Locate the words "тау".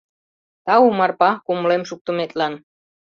0.65-0.85